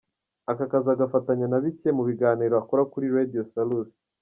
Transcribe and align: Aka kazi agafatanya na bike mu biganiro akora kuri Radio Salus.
Aka 0.51 0.65
kazi 0.71 0.89
agafatanya 0.91 1.45
na 1.49 1.59
bike 1.63 1.89
mu 1.97 2.03
biganiro 2.09 2.53
akora 2.61 2.83
kuri 2.91 3.05
Radio 3.15 3.41
Salus. 3.51 3.89